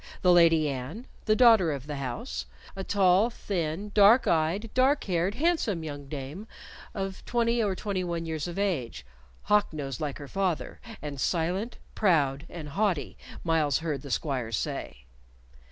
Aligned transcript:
The 0.23 0.31
Lady 0.31 0.67
Anne, 0.67 1.05
the 1.25 1.35
daughter 1.35 1.71
of 1.71 1.85
the 1.85 1.97
house; 1.97 2.47
a 2.75 2.83
tall, 2.83 3.29
thin, 3.29 3.91
dark 3.93 4.25
eyed, 4.25 4.71
dark 4.73 5.03
haired, 5.03 5.35
handsome 5.35 5.83
young 5.83 6.07
dame 6.09 6.47
of 6.95 7.23
twenty 7.25 7.61
or 7.61 7.75
twenty 7.75 8.03
one 8.03 8.25
years 8.25 8.47
of 8.47 8.57
age, 8.57 9.05
hawk 9.43 9.71
nosed 9.71 10.01
like 10.01 10.17
her 10.17 10.27
father, 10.27 10.79
and 11.03 11.21
silent, 11.21 11.77
proud, 11.93 12.47
and 12.49 12.69
haughty, 12.69 13.15
Myles 13.43 13.77
heard 13.77 14.01
the 14.01 14.09
squires 14.09 14.57
say. 14.57 15.05